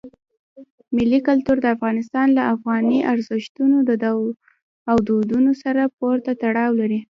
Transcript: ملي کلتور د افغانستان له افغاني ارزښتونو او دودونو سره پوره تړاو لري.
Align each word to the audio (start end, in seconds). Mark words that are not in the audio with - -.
ملي 0.95 1.19
کلتور 1.27 1.57
د 1.61 1.65
افغانستان 1.75 2.27
له 2.37 2.43
افغاني 2.53 2.99
ارزښتونو 3.13 3.75
او 4.89 4.95
دودونو 5.07 5.51
سره 5.63 5.81
پوره 5.97 6.31
تړاو 6.43 6.71
لري. 6.79 6.99